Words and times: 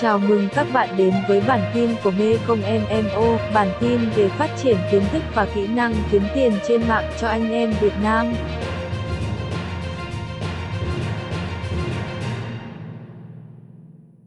Chào 0.00 0.18
mừng 0.18 0.48
các 0.54 0.66
bạn 0.72 0.96
đến 0.96 1.14
với 1.28 1.40
bản 1.40 1.70
tin 1.74 1.90
của 2.04 2.10
Mê 2.10 2.36
Công 2.46 2.60
MMO, 2.60 3.38
bản 3.54 3.68
tin 3.80 4.00
về 4.16 4.28
phát 4.28 4.48
triển 4.62 4.76
kiến 4.92 5.02
thức 5.12 5.22
và 5.34 5.48
kỹ 5.54 5.66
năng 5.66 5.94
kiếm 6.12 6.22
tiền 6.34 6.52
trên 6.68 6.88
mạng 6.88 7.12
cho 7.20 7.28
anh 7.28 7.50
em 7.50 7.72
Việt 7.80 7.92
Nam. 8.02 8.26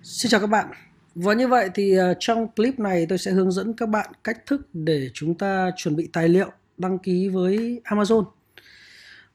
Xin 0.02 0.30
chào 0.30 0.42
các 0.42 0.48
bạn. 0.48 0.68
Và 1.16 1.34
như 1.34 1.48
vậy 1.48 1.70
thì 1.76 1.98
ờ, 1.98 2.14
trong 2.20 2.48
clip 2.56 2.80
này 2.80 3.06
tôi 3.10 3.18
sẽ 3.18 3.32
hướng 3.32 3.52
dẫn 3.52 3.74
các 3.74 3.90
bạn 3.90 4.12
cách 4.24 4.46
thức 4.46 4.62
để 4.74 5.10
chúng 5.14 5.38
ta 5.38 5.72
chuẩn 5.76 5.96
bị 5.96 6.10
tài 6.14 6.30
liệu 6.30 6.52
đăng 6.78 7.00
ký 7.00 7.28
với 7.28 7.82
Amazon. 7.84 8.26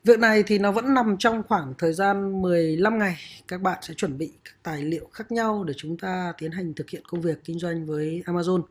Việc 0.05 0.19
này 0.19 0.43
thì 0.43 0.59
nó 0.59 0.73
vẫn 0.73 0.95
nằm 0.95 1.17
trong 1.19 1.43
khoảng 1.49 1.75
thời 1.79 1.93
gian 1.93 2.43
15 2.43 2.99
ngày. 2.99 3.17
Các 3.49 3.61
bạn 3.61 3.79
sẽ 3.83 3.95
chuẩn 3.95 4.19
bị 4.19 4.33
các 4.45 4.55
tài 4.63 4.83
liệu 4.83 5.09
khác 5.13 5.33
nhau 5.33 5.65
để 5.65 5.75
chúng 5.77 5.99
ta 5.99 6.33
tiến 6.39 6.53
hành 6.53 6.75
thực 6.75 6.91
hiện 6.91 7.03
công 7.09 7.21
việc 7.21 7.45
kinh 7.45 7.59
doanh 7.59 7.87
với 7.87 8.23
Amazon. 8.27 8.63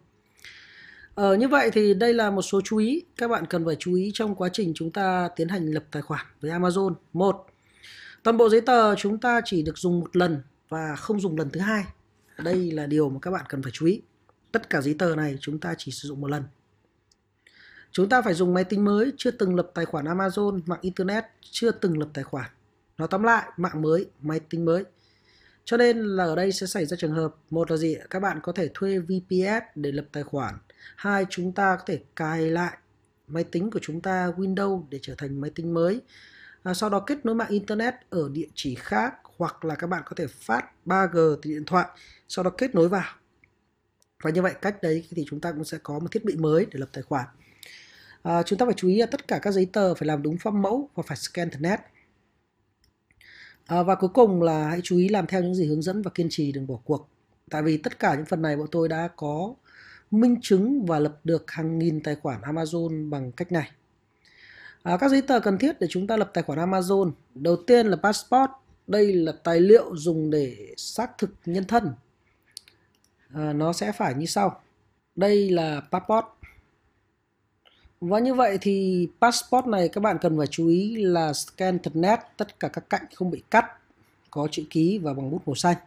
Ờ, 1.15 1.35
như 1.35 1.47
vậy 1.47 1.71
thì 1.73 1.93
đây 1.93 2.13
là 2.13 2.31
một 2.31 2.41
số 2.41 2.61
chú 2.61 2.77
ý 2.77 3.03
các 3.17 3.27
bạn 3.27 3.45
cần 3.45 3.65
phải 3.65 3.75
chú 3.79 3.95
ý 3.95 4.11
trong 4.13 4.35
quá 4.35 4.49
trình 4.53 4.71
chúng 4.75 4.91
ta 4.91 5.29
tiến 5.35 5.47
hành 5.47 5.71
lập 5.71 5.83
tài 5.91 6.01
khoản 6.01 6.25
với 6.41 6.51
Amazon. 6.51 6.93
Một, 7.13 7.45
toàn 8.23 8.37
bộ 8.37 8.49
giấy 8.49 8.61
tờ 8.61 8.95
chúng 8.95 9.19
ta 9.19 9.41
chỉ 9.45 9.63
được 9.63 9.77
dùng 9.77 9.99
một 9.99 10.15
lần 10.15 10.41
và 10.69 10.95
không 10.95 11.19
dùng 11.19 11.37
lần 11.37 11.49
thứ 11.49 11.59
hai. 11.59 11.83
Đây 12.43 12.71
là 12.71 12.85
điều 12.85 13.09
mà 13.09 13.19
các 13.21 13.31
bạn 13.31 13.45
cần 13.49 13.63
phải 13.63 13.71
chú 13.71 13.85
ý. 13.85 14.01
Tất 14.51 14.69
cả 14.69 14.81
giấy 14.81 14.95
tờ 14.99 15.15
này 15.15 15.37
chúng 15.41 15.59
ta 15.59 15.75
chỉ 15.77 15.91
sử 15.91 16.07
dụng 16.07 16.21
một 16.21 16.27
lần. 16.27 16.43
Chúng 17.91 18.09
ta 18.09 18.21
phải 18.21 18.33
dùng 18.33 18.53
máy 18.53 18.63
tính 18.63 18.85
mới, 18.85 19.13
chưa 19.17 19.31
từng 19.31 19.55
lập 19.55 19.71
tài 19.73 19.85
khoản 19.85 20.05
Amazon, 20.05 20.61
mạng 20.65 20.79
Internet, 20.81 21.23
chưa 21.41 21.71
từng 21.71 21.97
lập 21.97 22.07
tài 22.13 22.23
khoản. 22.23 22.49
Nói 22.97 23.07
tóm 23.11 23.23
lại, 23.23 23.49
mạng 23.57 23.81
mới, 23.81 24.09
máy 24.21 24.39
tính 24.39 24.65
mới. 24.65 24.83
Cho 25.65 25.77
nên 25.77 25.99
là 25.99 26.23
ở 26.23 26.35
đây 26.35 26.51
sẽ 26.51 26.67
xảy 26.67 26.85
ra 26.85 26.97
trường 26.99 27.11
hợp 27.11 27.35
một 27.49 27.71
là 27.71 27.77
gì? 27.77 27.97
Các 28.09 28.19
bạn 28.19 28.39
có 28.43 28.51
thể 28.51 28.69
thuê 28.73 28.99
VPS 28.99 29.63
để 29.75 29.91
lập 29.91 30.05
tài 30.11 30.23
khoản. 30.23 30.55
Hai, 30.95 31.25
chúng 31.29 31.51
ta 31.51 31.75
có 31.75 31.83
thể 31.85 31.99
cài 32.15 32.41
lại 32.41 32.77
máy 33.27 33.43
tính 33.43 33.71
của 33.71 33.79
chúng 33.81 34.01
ta 34.01 34.31
Windows 34.37 34.83
để 34.89 34.99
trở 35.01 35.15
thành 35.17 35.41
máy 35.41 35.51
tính 35.55 35.73
mới. 35.73 36.01
À, 36.63 36.73
sau 36.73 36.89
đó 36.89 36.99
kết 36.99 37.25
nối 37.25 37.35
mạng 37.35 37.49
Internet 37.49 37.93
ở 38.09 38.29
địa 38.29 38.47
chỉ 38.55 38.75
khác 38.75 39.13
hoặc 39.37 39.65
là 39.65 39.75
các 39.75 39.87
bạn 39.87 40.03
có 40.05 40.15
thể 40.15 40.27
phát 40.27 40.65
3G 40.85 41.35
từ 41.41 41.49
điện 41.49 41.65
thoại 41.65 41.87
sau 42.27 42.43
đó 42.43 42.51
kết 42.57 42.75
nối 42.75 42.89
vào. 42.89 43.13
Và 44.23 44.29
như 44.29 44.41
vậy 44.41 44.53
cách 44.61 44.81
đấy 44.81 45.03
thì 45.09 45.25
chúng 45.29 45.39
ta 45.39 45.51
cũng 45.51 45.63
sẽ 45.63 45.77
có 45.83 45.99
một 45.99 46.11
thiết 46.11 46.25
bị 46.25 46.35
mới 46.35 46.65
để 46.65 46.79
lập 46.79 46.89
tài 46.93 47.03
khoản 47.03 47.25
à, 48.27 48.43
chúng 48.43 48.59
ta 48.59 48.65
phải 48.65 48.73
chú 48.77 48.87
ý 48.87 48.99
là 48.99 49.05
tất 49.05 49.27
cả 49.27 49.39
các 49.39 49.51
giấy 49.51 49.65
tờ 49.73 49.95
phải 49.95 50.07
làm 50.07 50.23
đúng 50.23 50.35
form 50.35 50.61
mẫu 50.61 50.89
và 50.95 51.03
phải 51.07 51.17
scan 51.17 51.49
thật 51.49 51.59
nét. 51.61 51.77
À, 53.65 53.83
và 53.83 53.95
cuối 53.95 54.09
cùng 54.13 54.41
là 54.41 54.69
hãy 54.69 54.79
chú 54.83 54.97
ý 54.97 55.09
làm 55.09 55.27
theo 55.27 55.41
những 55.41 55.55
gì 55.55 55.65
hướng 55.65 55.81
dẫn 55.81 56.01
và 56.01 56.11
kiên 56.15 56.27
trì 56.29 56.51
đừng 56.51 56.67
bỏ 56.67 56.75
cuộc. 56.85 57.09
Tại 57.49 57.63
vì 57.63 57.77
tất 57.77 57.99
cả 57.99 58.15
những 58.15 58.25
phần 58.25 58.41
này 58.41 58.57
bọn 58.57 58.67
tôi 58.71 58.89
đã 58.89 59.09
có 59.15 59.53
minh 60.11 60.35
chứng 60.41 60.85
và 60.85 60.99
lập 60.99 61.19
được 61.23 61.51
hàng 61.51 61.79
nghìn 61.79 62.01
tài 62.01 62.15
khoản 62.15 62.41
Amazon 62.41 63.09
bằng 63.09 63.31
cách 63.31 63.51
này. 63.51 63.71
À, 64.83 64.97
các 64.97 65.11
giấy 65.11 65.21
tờ 65.21 65.39
cần 65.39 65.57
thiết 65.57 65.79
để 65.79 65.87
chúng 65.89 66.07
ta 66.07 66.17
lập 66.17 66.31
tài 66.33 66.43
khoản 66.43 66.59
Amazon. 66.59 67.11
Đầu 67.35 67.55
tiên 67.55 67.87
là 67.87 67.97
passport. 68.03 68.51
Đây 68.87 69.13
là 69.13 69.31
tài 69.43 69.59
liệu 69.59 69.95
dùng 69.95 70.29
để 70.29 70.73
xác 70.77 71.17
thực 71.17 71.29
nhân 71.45 71.65
thân. 71.65 71.93
À, 73.33 73.53
nó 73.53 73.73
sẽ 73.73 73.91
phải 73.91 74.13
như 74.13 74.25
sau. 74.25 74.61
Đây 75.15 75.49
là 75.49 75.81
passport 75.91 76.36
và 78.01 78.19
như 78.19 78.33
vậy 78.33 78.57
thì 78.61 79.07
passport 79.21 79.65
này 79.67 79.89
các 79.89 80.01
bạn 80.01 80.17
cần 80.21 80.37
phải 80.37 80.47
chú 80.47 80.67
ý 80.67 80.95
là 80.95 81.33
scan 81.33 81.79
thật 81.79 81.95
nét, 81.95 82.19
tất 82.37 82.59
cả 82.59 82.67
các 82.67 82.89
cạnh 82.89 83.05
không 83.15 83.31
bị 83.31 83.43
cắt, 83.51 83.65
có 84.31 84.47
chữ 84.51 84.63
ký 84.69 84.97
và 84.97 85.13
bằng 85.13 85.31
bút 85.31 85.41
màu 85.45 85.55
xanh. 85.55 85.77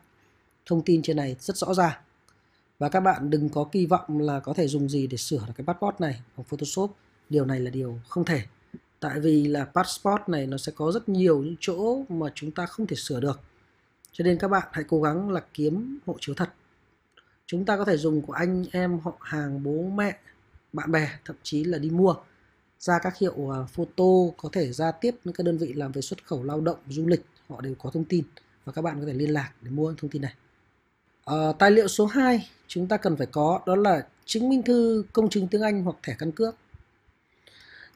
Thông 0.66 0.82
tin 0.82 1.02
trên 1.02 1.16
này 1.16 1.36
rất 1.40 1.56
rõ 1.56 1.74
ràng. 1.74 1.92
Và 2.78 2.88
các 2.88 3.00
bạn 3.00 3.30
đừng 3.30 3.48
có 3.48 3.64
kỳ 3.72 3.86
vọng 3.86 4.18
là 4.18 4.40
có 4.40 4.52
thể 4.52 4.68
dùng 4.68 4.88
gì 4.88 5.06
để 5.06 5.16
sửa 5.16 5.46
cái 5.56 5.64
passport 5.66 6.00
này 6.00 6.20
bằng 6.36 6.44
Photoshop. 6.44 6.90
Điều 7.28 7.44
này 7.44 7.60
là 7.60 7.70
điều 7.70 7.98
không 8.08 8.24
thể. 8.24 8.42
Tại 9.00 9.20
vì 9.20 9.44
là 9.44 9.64
passport 9.64 10.22
này 10.26 10.46
nó 10.46 10.56
sẽ 10.56 10.72
có 10.76 10.92
rất 10.92 11.08
nhiều 11.08 11.42
những 11.42 11.56
chỗ 11.60 12.02
mà 12.08 12.26
chúng 12.34 12.50
ta 12.50 12.66
không 12.66 12.86
thể 12.86 12.96
sửa 12.96 13.20
được. 13.20 13.40
Cho 14.12 14.24
nên 14.24 14.38
các 14.38 14.48
bạn 14.48 14.68
hãy 14.72 14.84
cố 14.88 15.02
gắng 15.02 15.30
là 15.30 15.40
kiếm 15.54 15.98
hộ 16.06 16.16
chiếu 16.20 16.34
thật. 16.34 16.50
Chúng 17.46 17.64
ta 17.64 17.76
có 17.76 17.84
thể 17.84 17.96
dùng 17.96 18.22
của 18.22 18.32
anh 18.32 18.64
em 18.72 18.98
họ 18.98 19.12
hàng 19.20 19.62
bố 19.62 19.82
mẹ 19.82 20.18
bạn 20.72 20.92
bè 20.92 21.08
thậm 21.24 21.36
chí 21.42 21.64
là 21.64 21.78
đi 21.78 21.90
mua. 21.90 22.14
Ra 22.78 22.98
các 23.02 23.18
hiệu 23.18 23.54
à, 23.54 23.58
photo 23.64 24.34
có 24.36 24.48
thể 24.52 24.72
ra 24.72 24.92
tiếp 24.92 25.14
những 25.24 25.34
các 25.34 25.44
đơn 25.44 25.58
vị 25.58 25.72
làm 25.72 25.92
về 25.92 26.02
xuất 26.02 26.26
khẩu 26.26 26.42
lao 26.42 26.60
động 26.60 26.78
du 26.88 27.06
lịch 27.06 27.24
họ 27.48 27.60
đều 27.60 27.74
có 27.78 27.90
thông 27.90 28.04
tin 28.04 28.24
và 28.64 28.72
các 28.72 28.82
bạn 28.82 29.00
có 29.00 29.06
thể 29.06 29.12
liên 29.12 29.30
lạc 29.30 29.52
để 29.62 29.70
mua 29.70 29.94
thông 29.98 30.10
tin 30.10 30.22
này. 30.22 30.34
À, 31.24 31.36
tài 31.58 31.70
liệu 31.70 31.88
số 31.88 32.06
2 32.06 32.50
chúng 32.68 32.88
ta 32.88 32.96
cần 32.96 33.16
phải 33.16 33.26
có 33.26 33.60
đó 33.66 33.76
là 33.76 34.06
chứng 34.24 34.48
minh 34.48 34.62
thư 34.62 35.04
công 35.12 35.30
chứng 35.30 35.48
tiếng 35.48 35.62
Anh 35.62 35.82
hoặc 35.82 35.96
thẻ 36.02 36.16
căn 36.18 36.32
cước. 36.32 36.54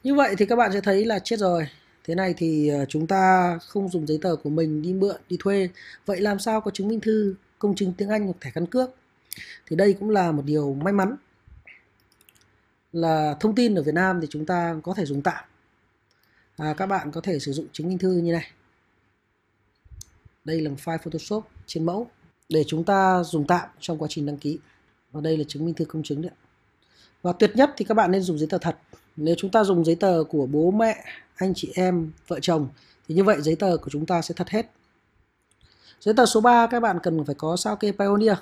Như 0.03 0.15
vậy 0.15 0.35
thì 0.37 0.45
các 0.45 0.55
bạn 0.55 0.73
sẽ 0.73 0.81
thấy 0.81 1.05
là 1.05 1.19
chết 1.19 1.39
rồi. 1.39 1.67
Thế 2.03 2.15
này 2.15 2.33
thì 2.37 2.69
à, 2.69 2.85
chúng 2.85 3.07
ta 3.07 3.57
không 3.67 3.89
dùng 3.89 4.07
giấy 4.07 4.19
tờ 4.21 4.35
của 4.35 4.49
mình 4.49 4.81
đi 4.81 4.93
mượn 4.93 5.15
đi 5.29 5.37
thuê. 5.39 5.69
Vậy 6.05 6.21
làm 6.21 6.39
sao 6.39 6.61
có 6.61 6.71
chứng 6.71 6.87
minh 6.87 6.99
thư 6.99 7.35
công 7.59 7.75
chứng 7.75 7.93
tiếng 7.93 8.09
Anh 8.09 8.25
hoặc 8.25 8.37
thẻ 8.41 8.51
căn 8.53 8.65
cước? 8.65 8.89
Thì 9.67 9.75
đây 9.75 9.93
cũng 9.99 10.09
là 10.09 10.31
một 10.31 10.43
điều 10.45 10.73
may 10.73 10.93
mắn 10.93 11.15
là 12.95 13.35
thông 13.39 13.55
tin 13.55 13.75
ở 13.75 13.83
Việt 13.83 13.93
Nam 13.93 14.21
thì 14.21 14.27
chúng 14.29 14.45
ta 14.45 14.75
có 14.83 14.93
thể 14.93 15.05
dùng 15.05 15.21
tạm. 15.21 15.43
À, 16.57 16.73
các 16.77 16.85
bạn 16.85 17.11
có 17.11 17.21
thể 17.21 17.39
sử 17.39 17.53
dụng 17.53 17.65
chứng 17.71 17.87
minh 17.87 17.97
thư 17.97 18.11
như 18.11 18.31
này. 18.31 18.51
Đây 20.45 20.61
là 20.61 20.69
một 20.69 20.77
file 20.83 20.97
Photoshop 20.97 21.43
trên 21.65 21.85
mẫu 21.85 22.07
để 22.49 22.63
chúng 22.67 22.83
ta 22.83 23.23
dùng 23.23 23.47
tạm 23.47 23.69
trong 23.79 23.97
quá 23.97 24.07
trình 24.11 24.25
đăng 24.25 24.37
ký. 24.37 24.59
Và 25.11 25.21
đây 25.21 25.37
là 25.37 25.43
chứng 25.47 25.65
minh 25.65 25.73
thư 25.73 25.85
công 25.85 26.03
chứng 26.03 26.21
đấy 26.21 26.31
và 27.25 27.33
tuyệt 27.33 27.51
nhất 27.55 27.73
thì 27.77 27.85
các 27.85 27.93
bạn 27.93 28.11
nên 28.11 28.21
dùng 28.21 28.37
giấy 28.37 28.47
tờ 28.49 28.57
thật. 28.57 28.77
Nếu 29.15 29.35
chúng 29.37 29.51
ta 29.51 29.63
dùng 29.63 29.85
giấy 29.85 29.95
tờ 29.95 30.23
của 30.29 30.45
bố 30.45 30.71
mẹ 30.71 31.03
anh 31.35 31.53
chị 31.55 31.71
em 31.75 32.11
vợ 32.27 32.39
chồng 32.41 32.67
thì 33.07 33.15
như 33.15 33.23
vậy 33.23 33.41
giấy 33.41 33.55
tờ 33.55 33.77
của 33.77 33.89
chúng 33.89 34.05
ta 34.05 34.21
sẽ 34.21 34.33
thật 34.37 34.49
hết. 34.49 34.65
Giấy 36.01 36.13
tờ 36.13 36.25
số 36.25 36.41
3 36.41 36.67
các 36.67 36.79
bạn 36.79 36.99
cần 37.03 37.25
phải 37.25 37.35
có 37.35 37.55
sao 37.55 37.75
kê 37.75 37.91
Pioneer. 37.91 38.37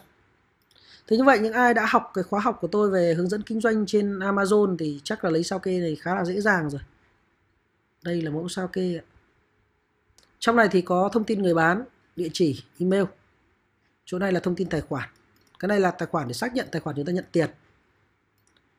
Thế 1.07 1.17
như 1.17 1.23
vậy 1.23 1.39
những 1.39 1.53
ai 1.53 1.73
đã 1.73 1.85
học 1.85 2.11
cái 2.13 2.23
khóa 2.23 2.39
học 2.39 2.57
của 2.61 2.67
tôi 2.67 2.89
về 2.89 3.13
hướng 3.13 3.29
dẫn 3.29 3.41
kinh 3.41 3.61
doanh 3.61 3.85
trên 3.85 4.19
Amazon 4.19 4.77
thì 4.77 5.01
chắc 5.03 5.23
là 5.23 5.29
lấy 5.29 5.43
sao 5.43 5.59
kê 5.59 5.79
này 5.79 5.95
khá 5.95 6.15
là 6.15 6.25
dễ 6.25 6.41
dàng 6.41 6.69
rồi. 6.69 6.81
Đây 8.03 8.21
là 8.21 8.31
mẫu 8.31 8.49
sao 8.49 8.67
kê. 8.67 8.99
Trong 10.39 10.55
này 10.55 10.67
thì 10.71 10.81
có 10.81 11.09
thông 11.13 11.23
tin 11.23 11.41
người 11.41 11.53
bán, 11.53 11.83
địa 12.15 12.29
chỉ, 12.33 12.63
email. 12.79 13.03
Chỗ 14.05 14.19
này 14.19 14.31
là 14.31 14.39
thông 14.39 14.55
tin 14.55 14.69
tài 14.69 14.81
khoản. 14.81 15.09
Cái 15.59 15.67
này 15.67 15.79
là 15.79 15.91
tài 15.91 16.07
khoản 16.07 16.27
để 16.27 16.33
xác 16.33 16.53
nhận 16.53 16.67
tài 16.71 16.81
khoản 16.81 16.95
chúng 16.95 17.05
ta 17.05 17.11
nhận 17.11 17.25
tiền. 17.31 17.49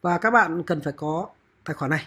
Và 0.03 0.19
các 0.19 0.31
bạn 0.31 0.63
cần 0.63 0.81
phải 0.81 0.93
có 0.93 1.29
tài 1.65 1.75
khoản 1.75 1.91
này. 1.91 2.07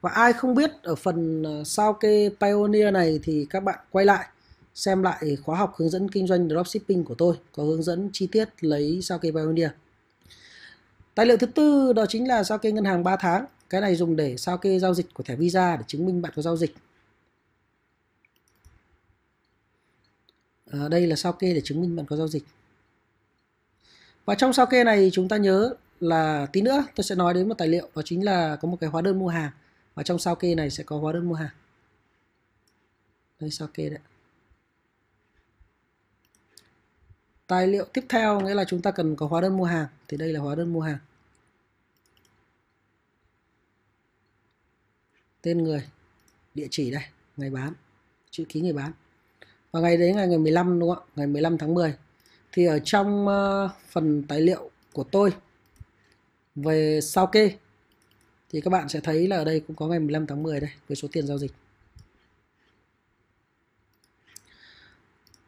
Và 0.00 0.10
ai 0.10 0.32
không 0.32 0.54
biết 0.54 0.70
ở 0.82 0.94
phần 0.94 1.42
ờ, 1.42 1.64
sao 1.64 1.92
kê 1.92 2.30
Pioneer 2.40 2.94
này 2.94 3.20
thì 3.22 3.46
các 3.50 3.62
bạn 3.62 3.78
quay 3.90 4.04
lại 4.04 4.28
xem 4.74 5.02
lại 5.02 5.36
khóa 5.44 5.58
học 5.58 5.74
hướng 5.76 5.90
dẫn 5.90 6.08
kinh 6.08 6.26
doanh 6.26 6.48
dropshipping 6.48 7.04
của 7.04 7.14
tôi 7.14 7.36
có 7.52 7.62
hướng 7.62 7.82
dẫn 7.82 8.10
chi 8.12 8.26
tiết 8.26 8.48
lấy 8.60 9.00
sao 9.02 9.18
kê 9.18 9.30
Pioneer. 9.30 9.70
Tài 11.14 11.26
liệu 11.26 11.36
thứ 11.36 11.46
tư 11.46 11.92
đó 11.92 12.06
chính 12.08 12.28
là 12.28 12.44
sao 12.44 12.58
kê 12.58 12.72
ngân 12.72 12.84
hàng 12.84 13.04
3 13.04 13.16
tháng. 13.16 13.44
Cái 13.70 13.80
này 13.80 13.96
dùng 13.96 14.16
để 14.16 14.36
sao 14.36 14.58
kê 14.58 14.78
giao 14.78 14.94
dịch 14.94 15.14
của 15.14 15.22
thẻ 15.22 15.36
Visa 15.36 15.76
để 15.76 15.82
chứng 15.86 16.06
minh 16.06 16.22
bạn 16.22 16.32
có 16.36 16.42
giao 16.42 16.56
dịch. 16.56 16.74
À, 20.70 20.88
đây 20.88 21.06
là 21.06 21.16
sao 21.16 21.32
kê 21.32 21.54
để 21.54 21.60
chứng 21.64 21.80
minh 21.80 21.96
bạn 21.96 22.06
có 22.06 22.16
giao 22.16 22.28
dịch. 22.28 22.44
Và 24.24 24.34
trong 24.34 24.52
sao 24.52 24.66
kê 24.66 24.84
này 24.84 25.10
chúng 25.12 25.28
ta 25.28 25.36
nhớ 25.36 25.74
là 26.00 26.46
tí 26.52 26.62
nữa 26.62 26.84
tôi 26.94 27.04
sẽ 27.04 27.14
nói 27.14 27.34
đến 27.34 27.48
một 27.48 27.54
tài 27.58 27.68
liệu 27.68 27.88
đó 27.94 28.02
chính 28.04 28.24
là 28.24 28.56
có 28.56 28.68
một 28.68 28.76
cái 28.80 28.90
hóa 28.90 29.02
đơn 29.02 29.18
mua 29.18 29.28
hàng. 29.28 29.50
Và 29.94 30.02
trong 30.02 30.18
sao 30.18 30.34
kê 30.34 30.54
này 30.54 30.70
sẽ 30.70 30.84
có 30.84 30.98
hóa 30.98 31.12
đơn 31.12 31.28
mua 31.28 31.34
hàng. 31.34 31.54
Đây 33.40 33.50
sao 33.50 33.68
kê 33.74 33.88
đấy. 33.88 33.98
Tài 37.50 37.66
liệu 37.66 37.84
tiếp 37.84 38.04
theo 38.08 38.40
nghĩa 38.40 38.54
là 38.54 38.64
chúng 38.64 38.82
ta 38.82 38.90
cần 38.90 39.16
có 39.16 39.26
hóa 39.26 39.40
đơn 39.40 39.56
mua 39.56 39.64
hàng 39.64 39.86
thì 40.08 40.16
đây 40.16 40.32
là 40.32 40.40
hóa 40.40 40.54
đơn 40.54 40.72
mua 40.72 40.80
hàng. 40.80 40.98
Tên 45.42 45.64
người, 45.64 45.82
địa 46.54 46.66
chỉ 46.70 46.90
đây, 46.90 47.02
ngày 47.36 47.50
bán, 47.50 47.72
chữ 48.30 48.44
ký 48.48 48.60
người 48.60 48.72
bán. 48.72 48.92
Và 49.70 49.80
ngày 49.80 49.96
đấy 49.96 50.12
ngày 50.12 50.28
ngày 50.28 50.38
15 50.38 50.80
đúng 50.80 50.94
không 50.94 51.04
ạ? 51.04 51.10
Ngày 51.16 51.26
15 51.26 51.58
tháng 51.58 51.74
10. 51.74 51.94
Thì 52.52 52.66
ở 52.66 52.78
trong 52.78 53.26
uh, 53.26 53.70
phần 53.88 54.22
tài 54.22 54.40
liệu 54.40 54.70
của 54.92 55.04
tôi 55.04 55.32
về 56.54 57.00
sao 57.02 57.26
kê 57.26 57.52
thì 58.50 58.60
các 58.60 58.70
bạn 58.70 58.88
sẽ 58.88 59.00
thấy 59.00 59.28
là 59.28 59.36
ở 59.36 59.44
đây 59.44 59.60
cũng 59.60 59.76
có 59.76 59.86
ngày 59.86 59.98
15 59.98 60.26
tháng 60.26 60.42
10 60.42 60.60
đây 60.60 60.70
với 60.88 60.96
số 60.96 61.08
tiền 61.12 61.26
giao 61.26 61.38
dịch. 61.38 61.52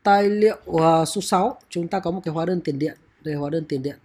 Tài 0.03 0.31
liệu 0.31 0.57
uh, 0.71 1.09
số 1.09 1.21
6 1.21 1.59
chúng 1.69 1.89
ta 1.89 2.01
có 2.01 2.11
một 2.11 2.21
cái 2.25 2.35
hóa 2.35 2.47
đơn 2.47 2.61
tiền 2.65 2.79
điện. 2.79 2.99
Đây 3.21 3.35
hóa 3.35 3.51
đơn 3.51 3.65
tiền 3.69 3.83
điện. 3.83 3.99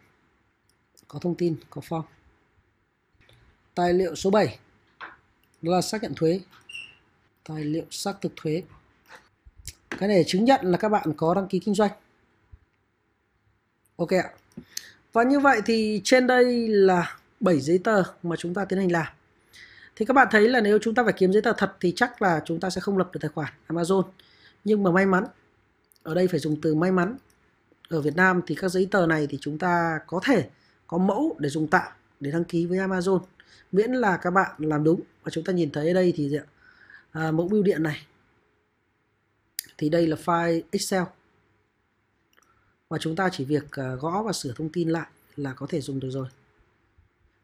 Có 1.08 1.20
thông 1.20 1.36
tin, 1.36 1.56
có 1.70 1.82
form. 1.90 2.04
Tài 3.76 3.94
liệu 3.94 4.16
số 4.16 4.30
7 4.30 4.60
là 5.62 5.82
xác 5.82 6.04
nhận 6.04 6.14
thuế. 6.16 6.40
Tài 7.50 7.64
liệu 7.64 7.86
xác 7.90 8.22
thực 8.22 8.32
thuế. 8.36 8.64
Cái 9.90 10.10
này 10.10 10.24
chứng 10.28 10.46
nhận 10.46 10.60
là 10.64 10.78
các 10.78 10.90
bạn 10.90 11.14
có 11.18 11.34
đăng 11.34 11.48
ký 11.48 11.60
kinh 11.60 11.76
doanh. 11.76 11.92
Ok 13.96 14.10
ạ. 14.10 14.30
Và 15.14 15.24
như 15.24 15.40
vậy 15.40 15.62
thì 15.66 16.02
trên 16.04 16.28
đây 16.28 16.68
là 16.68 17.18
7 17.40 17.60
giấy 17.60 17.80
tờ 17.84 18.04
mà 18.24 18.36
chúng 18.36 18.54
ta 18.54 18.66
tiến 18.66 18.80
hành 18.80 18.92
làm. 18.92 19.08
Thì 19.96 20.06
các 20.06 20.14
bạn 20.14 20.28
thấy 20.32 20.50
là 20.50 20.62
nếu 20.62 20.80
chúng 20.82 20.96
ta 20.96 21.04
phải 21.04 21.14
kiếm 21.14 21.34
giấy 21.34 21.42
tờ 21.42 21.54
thật 21.58 21.76
thì 21.80 21.94
chắc 21.96 22.22
là 22.22 22.42
chúng 22.46 22.60
ta 22.60 22.70
sẽ 22.70 22.82
không 22.82 22.98
lập 22.98 23.10
được 23.14 23.20
tài 23.22 23.30
khoản 23.30 23.54
Amazon. 23.68 24.04
Nhưng 24.64 24.84
mà 24.84 24.92
may 24.92 25.06
mắn, 25.06 25.26
ở 26.08 26.14
đây 26.14 26.28
phải 26.28 26.40
dùng 26.40 26.62
từ 26.62 26.76
may 26.76 26.92
mắn. 26.92 27.18
Ở 27.90 28.02
Việt 28.02 28.16
Nam 28.16 28.42
thì 28.48 28.56
các 28.56 28.70
giấy 28.70 28.88
tờ 28.92 29.08
này 29.08 29.28
thì 29.28 29.38
chúng 29.42 29.58
ta 29.58 30.00
có 30.08 30.20
thể 30.24 30.50
có 30.88 30.98
mẫu 30.98 31.36
để 31.40 31.50
dùng 31.50 31.68
tạm 31.68 31.92
để 32.20 32.32
đăng 32.32 32.44
ký 32.44 32.66
với 32.66 32.78
Amazon. 32.78 33.20
Miễn 33.72 33.92
là 33.92 34.18
các 34.18 34.32
bạn 34.32 34.56
làm 34.58 34.84
đúng. 34.84 35.02
Và 35.24 35.32
chúng 35.32 35.44
ta 35.44 35.54
nhìn 35.54 35.72
thấy 35.72 35.88
ở 35.88 35.94
đây 35.94 36.14
thì 36.16 36.30
gì 36.30 36.38
ạ? 36.38 36.46
À, 37.12 37.32
mẫu 37.32 37.48
bưu 37.48 37.64
điện 37.64 37.84
này. 37.84 38.06
Thì 39.78 39.90
đây 39.90 40.08
là 40.08 40.18
file 40.26 40.62
Excel. 40.72 41.04
Và 42.90 42.98
chúng 42.98 43.16
ta 43.16 43.30
chỉ 43.32 43.46
việc 43.46 43.72
à, 43.72 43.96
gõ 43.96 44.24
và 44.24 44.34
sửa 44.34 44.54
thông 44.56 44.70
tin 44.70 44.90
lại 44.90 45.08
là 45.36 45.54
có 45.54 45.68
thể 45.70 45.82
dùng 45.82 46.00
được 46.00 46.10
rồi. 46.12 46.28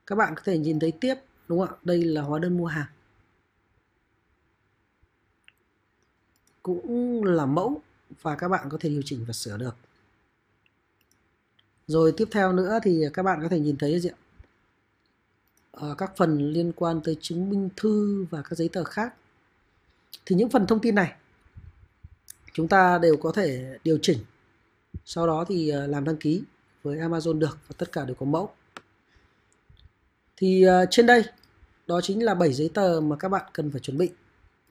Các 0.07 0.15
bạn 0.15 0.35
có 0.35 0.41
thể 0.45 0.57
nhìn 0.57 0.79
thấy 0.79 0.91
tiếp 0.91 1.15
đúng 1.47 1.59
không 1.59 1.77
ạ? 1.77 1.79
Đây 1.83 2.03
là 2.03 2.21
hóa 2.21 2.39
đơn 2.39 2.57
mua 2.57 2.65
hàng. 2.65 2.87
Cũng 6.61 7.23
là 7.23 7.45
mẫu 7.45 7.81
và 8.21 8.35
các 8.35 8.47
bạn 8.47 8.67
có 8.69 8.77
thể 8.81 8.89
điều 8.89 9.01
chỉnh 9.05 9.25
và 9.27 9.33
sửa 9.33 9.57
được. 9.57 9.75
Rồi 11.87 12.13
tiếp 12.17 12.27
theo 12.31 12.53
nữa 12.53 12.79
thì 12.83 13.05
các 13.13 13.23
bạn 13.23 13.39
có 13.41 13.47
thể 13.49 13.59
nhìn 13.59 13.77
thấy 13.77 13.99
gì 13.99 14.09
ạ? 14.09 14.17
À, 15.71 15.87
các 15.97 16.11
phần 16.17 16.51
liên 16.51 16.71
quan 16.75 17.01
tới 17.03 17.17
chứng 17.21 17.49
minh 17.49 17.69
thư 17.75 18.25
và 18.29 18.41
các 18.41 18.55
giấy 18.55 18.69
tờ 18.69 18.83
khác. 18.83 19.13
Thì 20.25 20.35
những 20.35 20.49
phần 20.49 20.67
thông 20.67 20.79
tin 20.79 20.95
này 20.95 21.15
chúng 22.53 22.67
ta 22.67 22.97
đều 22.97 23.17
có 23.17 23.31
thể 23.31 23.77
điều 23.83 23.97
chỉnh. 24.01 24.17
Sau 25.05 25.27
đó 25.27 25.45
thì 25.47 25.69
ờ, 25.69 25.87
làm 25.87 26.03
đăng 26.03 26.17
ký 26.17 26.43
với 26.83 26.97
Amazon 26.97 27.39
được 27.39 27.57
và 27.67 27.75
tất 27.77 27.91
cả 27.91 28.05
đều 28.05 28.15
có 28.15 28.25
mẫu. 28.25 28.53
Thì 30.37 30.63
ờ, 30.63 30.85
trên 30.89 31.05
đây 31.05 31.23
đó 31.87 32.01
chính 32.01 32.23
là 32.25 32.35
7 32.35 32.53
giấy 32.53 32.69
tờ 32.73 33.01
mà 33.03 33.15
các 33.15 33.29
bạn 33.29 33.45
cần 33.53 33.71
phải 33.71 33.79
chuẩn 33.79 33.97
bị 33.97 34.09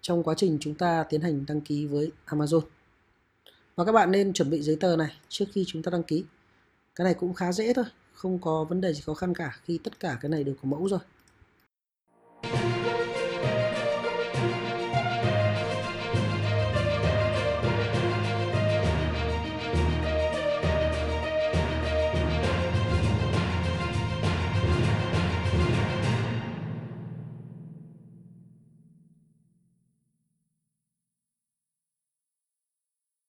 trong 0.01 0.23
quá 0.23 0.35
trình 0.37 0.59
chúng 0.61 0.75
ta 0.75 1.05
tiến 1.09 1.21
hành 1.21 1.45
đăng 1.49 1.61
ký 1.61 1.87
với 1.87 2.11
Amazon. 2.27 2.61
Và 3.77 3.85
các 3.85 3.93
bạn 3.93 4.11
nên 4.11 4.33
chuẩn 4.33 4.51
bị 4.51 4.63
giấy 4.63 4.77
tờ 4.81 4.97
này 4.97 5.13
trước 5.29 5.45
khi 5.53 5.65
chúng 5.67 5.83
ta 5.83 5.91
đăng 5.91 6.03
ký. 6.03 6.25
Cái 6.95 7.05
này 7.05 7.15
cũng 7.15 7.35
khá 7.35 7.53
dễ 7.53 7.73
thôi, 7.73 7.85
không 8.13 8.39
có 8.39 8.65
vấn 8.65 8.81
đề 8.81 8.93
gì 8.93 9.01
khó 9.07 9.15
khăn 9.15 9.35
cả 9.35 9.57
khi 9.65 9.79
tất 9.85 10.01
cả 10.01 10.19
cái 10.21 10.29
này 10.29 10.45
đều 10.45 10.55
có 10.55 10.69
mẫu 10.69 10.89
rồi. 10.89 11.01